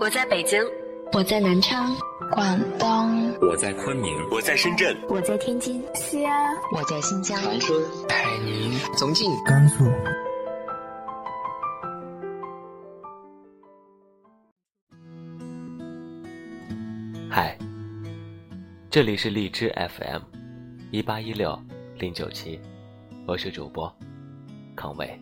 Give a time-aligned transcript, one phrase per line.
[0.00, 0.58] 我在北京，
[1.12, 1.94] 我在南昌，
[2.30, 7.78] 广东，我在昆明，我在深圳，我在天津，西安，我在新疆，长春，
[8.08, 9.84] 海宁，重庆，甘肃。
[17.28, 17.58] 嗨，
[18.88, 20.22] 这里是荔枝 FM，
[20.90, 21.62] 一八一六
[21.98, 22.58] 零九七，
[23.26, 23.94] 我是主播
[24.74, 25.20] 康伟。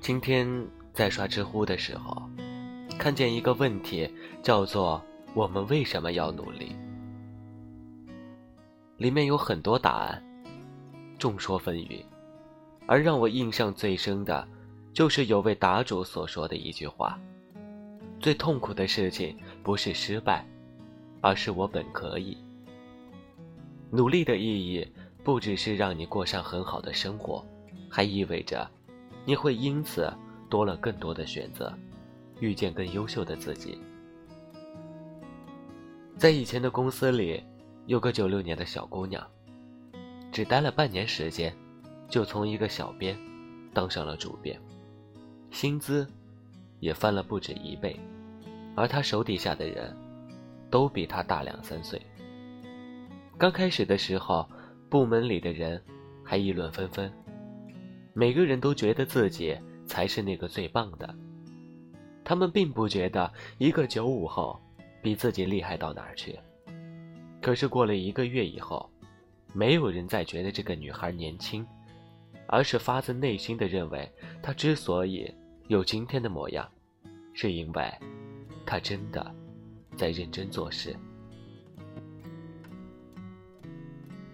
[0.00, 0.44] 今天
[0.92, 2.20] 在刷知乎的时候。
[3.02, 4.08] 看见一个问题，
[4.44, 5.02] 叫做
[5.34, 6.76] “我们为什么要努力”，
[8.96, 10.22] 里面有很多答案，
[11.18, 12.04] 众说纷纭。
[12.86, 14.46] 而让我印象最深的，
[14.92, 17.18] 就是有位答主所说的一句话
[18.22, 20.46] ：“最痛苦的事情不是失败，
[21.20, 22.38] 而是我本可以。”
[23.90, 24.86] 努力的意义
[25.24, 27.44] 不只是让你过上很好的生活，
[27.90, 28.70] 还意味着
[29.24, 30.08] 你会因此
[30.48, 31.76] 多了更多的选择。
[32.42, 33.78] 遇见更优秀的自己。
[36.18, 37.40] 在以前的公司里，
[37.86, 39.24] 有个九六年的小姑娘，
[40.32, 41.54] 只待了半年时间，
[42.08, 43.16] 就从一个小编
[43.72, 44.60] 当上了主编，
[45.52, 46.04] 薪资
[46.80, 47.96] 也翻了不止一倍，
[48.74, 49.96] 而她手底下的人，
[50.68, 52.02] 都比她大两三岁。
[53.38, 54.44] 刚开始的时候，
[54.90, 55.80] 部门里的人
[56.24, 57.12] 还议论纷纷，
[58.14, 61.14] 每个人都觉得自己才是那个最棒的。
[62.32, 64.58] 他们并不觉得一个九五后
[65.02, 66.34] 比自己厉害到哪儿去。
[67.42, 68.88] 可是过了一个月以后，
[69.52, 71.62] 没有人再觉得这个女孩年轻，
[72.46, 74.10] 而是发自内心的认为
[74.42, 75.30] 她之所以
[75.68, 76.66] 有今天的模样，
[77.34, 77.92] 是因为
[78.64, 79.30] 她真的
[79.94, 80.96] 在认真做事。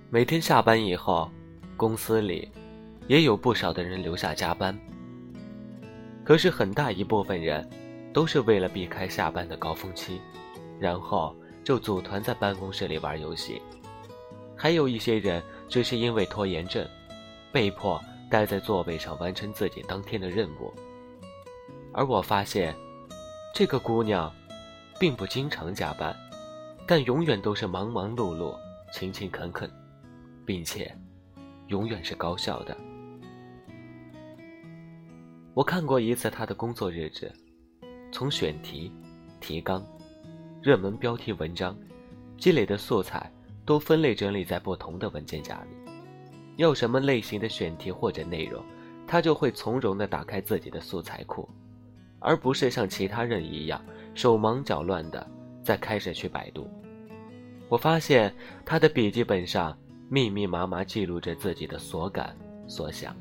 [0.09, 1.29] 每天下班以后，
[1.77, 2.48] 公司里
[3.08, 4.79] 也有不少的人留下加班。
[6.23, 7.69] 可是很大一部分人，
[8.18, 10.20] 都是为了避开下班的高峰期，
[10.80, 13.62] 然后就组团在办公室里玩游戏。
[14.56, 16.84] 还有一些人只是因为拖延症，
[17.52, 20.74] 被迫待在座位上完成自己当天的任务。
[21.92, 22.74] 而我发现，
[23.55, 24.34] 这个姑娘，
[24.98, 26.12] 并不经常加班，
[26.89, 28.52] 但永远都是忙忙碌碌、
[28.92, 29.70] 勤勤恳恳，
[30.45, 30.92] 并且，
[31.68, 32.77] 永远是高效的。
[35.55, 37.33] 我看过一次他的工作日志，
[38.11, 38.92] 从选题、
[39.41, 39.85] 提纲、
[40.63, 41.77] 热门标题文章
[42.36, 43.30] 积累的素材
[43.64, 45.92] 都分类整理在不同的文件夹里。
[46.57, 48.63] 要什么类型的选题或者内容，
[49.07, 51.48] 他就会从容地打开自己的素材库，
[52.19, 53.80] 而不是像其他人一样
[54.14, 55.25] 手忙脚乱地
[55.63, 56.69] 再开始去百度。
[57.69, 62.36] 我发现他的笔记本上密密麻麻记录着自己的所感
[62.67, 63.14] 所想。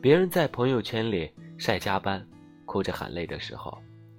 [0.00, 2.26] 别人在朋友圈里晒加班、
[2.72, 3.76] 哭着喊累的时候，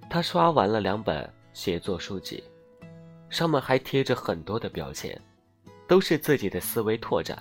[0.08, 2.40] 他刷完了两本写作书籍，
[3.28, 5.20] 上面还贴着很多的标签，
[5.88, 7.36] 都是自己的思维拓展。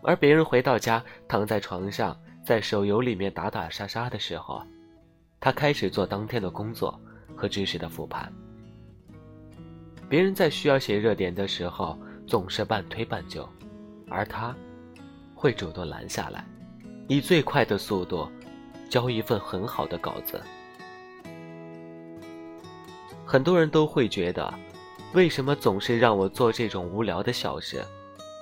[0.00, 4.62] 而别人回到家，躺在床上在手游里面打打杀杀的时候，
[5.40, 6.96] 他开始做当天的工作
[7.36, 8.32] 和知识的复盘。
[10.08, 13.46] 别人在需要写热点的时候总是半推半就，
[14.08, 14.54] 而他，
[15.34, 16.46] 会主动拦下来。
[17.08, 18.30] 以最快的速度，
[18.88, 20.40] 交一份很好的稿子。
[23.26, 24.52] 很多人都会觉得，
[25.12, 27.84] 为什么总是让我做这种无聊的小事，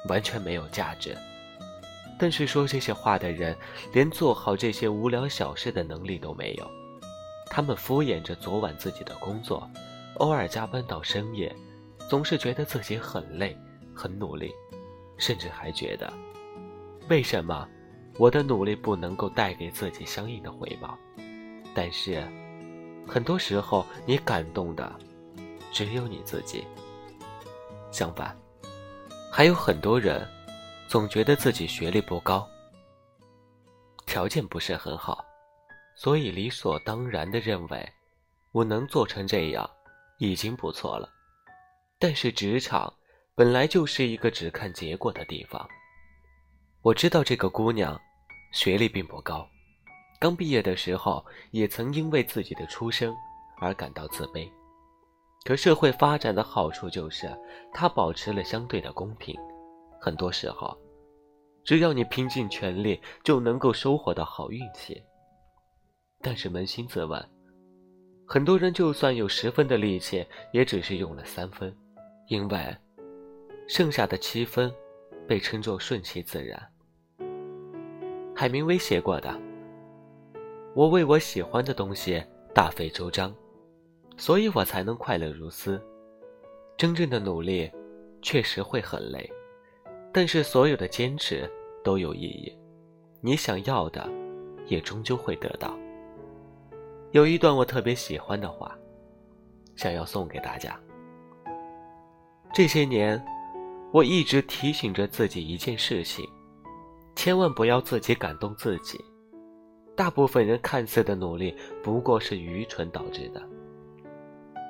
[0.08, 1.16] 完全没有价值。
[2.18, 3.56] 但是说这些话的人，
[3.92, 6.70] 连做好这些无聊小事的能力都没有。
[7.50, 9.68] 他们敷衍着昨晚自己的工作，
[10.18, 11.54] 偶尔加班到深夜，
[12.08, 13.58] 总是觉得自己很累、
[13.94, 14.52] 很努力，
[15.18, 16.12] 甚至还觉得，
[17.08, 17.68] 为什么？
[18.18, 20.96] 我的努力不能够带给自己相应的回报，
[21.74, 22.26] 但是，
[23.06, 24.90] 很多时候你感动的
[25.70, 26.64] 只有你自己。
[27.90, 28.34] 相反，
[29.30, 30.26] 还有很多人
[30.88, 32.48] 总觉得自己学历不高，
[34.06, 35.22] 条件不是很好，
[35.94, 37.86] 所以理所当然的认为
[38.52, 39.68] 我能做成这样
[40.16, 41.06] 已经不错了。
[41.98, 42.92] 但是职场
[43.34, 45.68] 本来就是一个只看结果的地方。
[46.80, 48.00] 我知道这个姑娘。
[48.56, 49.46] 学历并不高，
[50.18, 53.14] 刚毕业的时候也曾因为自己的出身
[53.58, 54.50] 而感到自卑。
[55.44, 57.30] 可社会发展的好处就是，
[57.70, 59.38] 它保持了相对的公平。
[60.00, 60.74] 很多时候，
[61.64, 65.02] 只要你拼尽全力，就能够收获到好运气。
[66.22, 67.22] 但是扪心自问，
[68.26, 71.76] 很多人就算有十分的力气，也只是用了三分，
[72.28, 72.76] 因为
[73.68, 74.74] 剩下的七分
[75.28, 76.58] 被称作顺其自然。
[78.38, 79.34] 海明威写过的
[80.76, 82.22] ：“我为我喜欢的东西
[82.54, 83.34] 大费周章，
[84.18, 85.82] 所以我才能快乐如斯。
[86.76, 87.72] 真正的努力，
[88.20, 89.26] 确实会很累，
[90.12, 91.50] 但是所有的坚持
[91.82, 92.54] 都有意义。
[93.22, 94.06] 你想要的，
[94.66, 95.74] 也终究会得到。
[97.12, 98.76] 有一段我特别喜欢的话，
[99.76, 100.78] 想要送给大家。
[102.52, 103.18] 这些年，
[103.94, 106.22] 我一直提醒着自己一件事情：
[107.16, 109.04] 千万不要自己感动自己。
[109.96, 113.42] 大部分人看似的努力，不过是愚蠢导致的。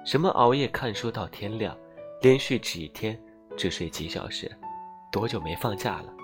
[0.04, 1.76] 什么熬夜看书到天亮？
[2.22, 3.20] 连续几天
[3.58, 4.50] 只睡几小时，
[5.12, 6.14] 多久没放假了？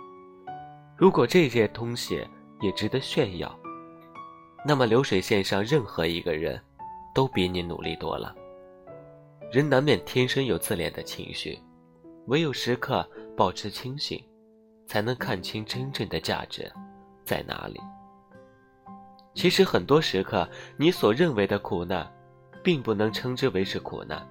[0.96, 2.26] 如果这些东西
[2.62, 3.54] 也值得炫耀，
[4.64, 6.58] 那么流水线上任何一个人，
[7.14, 8.34] 都比你努力多了。
[9.50, 11.58] 人难免天生有自恋的情绪，
[12.28, 14.25] 唯有时刻保持清醒，
[14.92, 16.70] 才能看清真正的价值
[17.24, 17.80] 在哪里。
[19.32, 20.46] 其实很多时刻，
[20.76, 22.06] 你所认为的苦难，
[22.62, 24.22] 并不能称之为是苦难。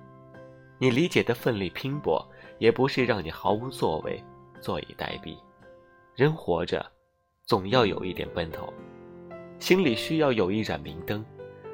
[0.77, 2.23] 你理解的奋力拼搏，
[2.59, 4.23] 也不是让你毫无作为、
[4.59, 5.35] 坐以待毙。
[6.15, 6.85] 人活着，
[7.43, 8.71] 总要有一点奔头，
[9.57, 11.25] 心里需要有一盏明灯。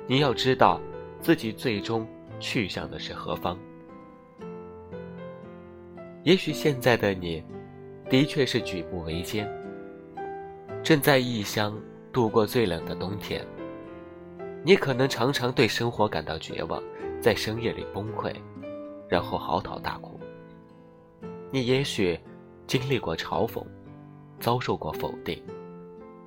[0.07, 0.79] 你要知道，
[1.19, 2.07] 自己最终
[2.39, 3.59] 去向的是何方。
[6.23, 7.43] 也许现在的你，
[8.09, 9.49] 的确是举步维艰，
[10.81, 11.77] 正在异乡
[12.13, 13.45] 度过最冷的冬天。
[14.63, 16.81] 你可能常常对生活感到绝望，
[17.21, 18.33] 在深夜里崩溃。
[19.09, 20.19] 然后嚎啕大哭。
[21.49, 22.19] 你也许
[22.65, 23.65] 经历过嘲讽，
[24.37, 25.41] 遭受过否定，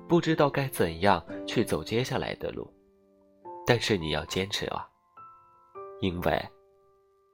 [0.07, 2.67] 不知道该怎样去走接下来的路，
[3.67, 4.87] 但是你要坚持啊，
[5.99, 6.43] 因为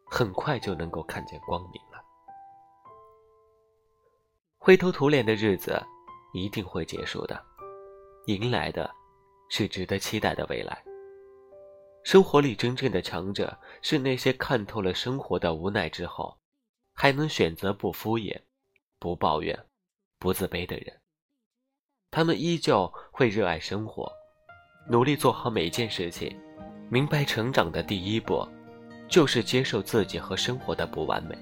[0.06, 1.97] 很快就能够看见光明了。
[4.68, 5.81] 灰头土脸的日子
[6.34, 7.42] 一定会结束的，
[8.25, 8.94] 迎来的
[9.48, 10.84] 是值得期待的未来。
[12.04, 16.38] 生活里真正的强者，是那些看透了生活的无奈之后，
[16.94, 18.38] 还能选择不敷衍、
[19.00, 19.58] 不抱怨、
[20.19, 21.00] 不自卑的人。
[22.12, 24.12] 他们依旧会热爱生活，
[24.90, 26.38] 努力做好每件事情。
[26.90, 28.46] 明白成长的第一步，
[29.08, 31.38] 就是接受自己和生活的不完美，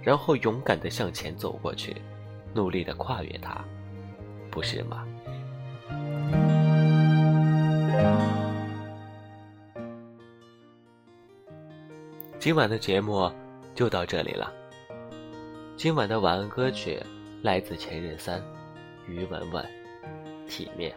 [0.00, 1.96] 然后勇敢地向前走过去，
[2.56, 3.62] 努力的跨越它，
[4.50, 5.06] 不是吗？
[12.38, 13.30] 今晚的节目
[13.74, 14.50] 就到这里了。
[15.76, 16.98] 今晚的晚安歌曲
[17.42, 18.42] 来自前任三，
[19.06, 19.64] 于文文，
[20.48, 20.94] 体面。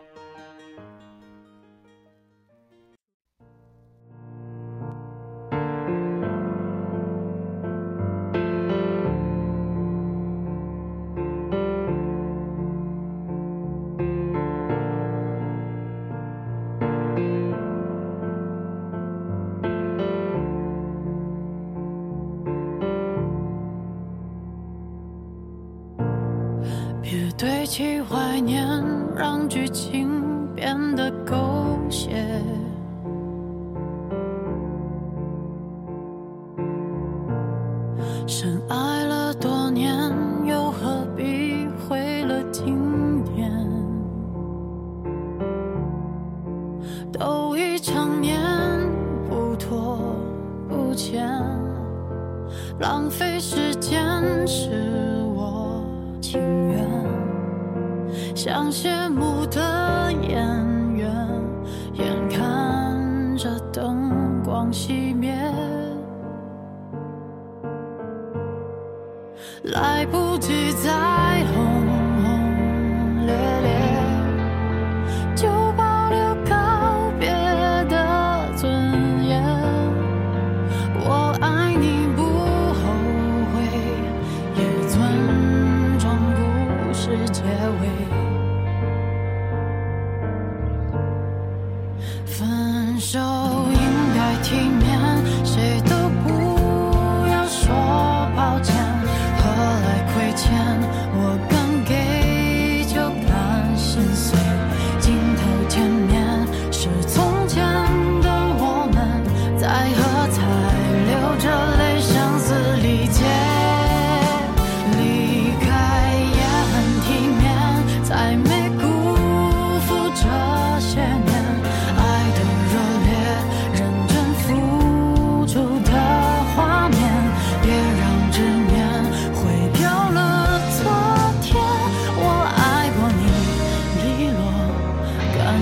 [27.40, 28.68] 堆砌怀念，
[29.16, 32.29] 让剧情变得狗血。
[64.60, 65.34] 光熄灭，
[69.64, 71.09] 来不及再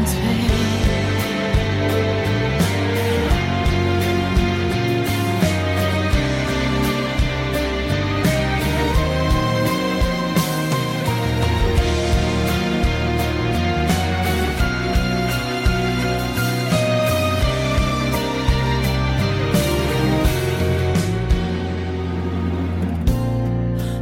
[0.08, 0.16] 最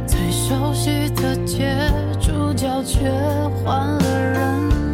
[0.06, 1.76] 最熟悉的街
[2.20, 3.10] 主角却
[3.64, 4.85] 换了人。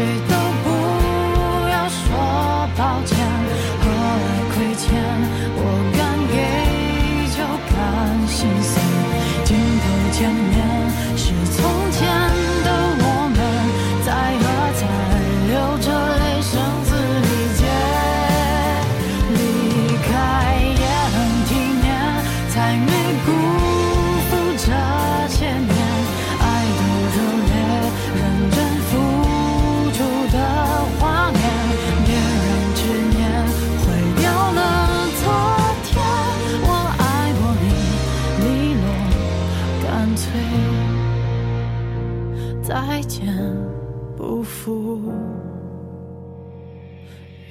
[0.00, 0.39] Jeito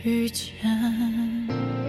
[0.03, 1.88] 遇见。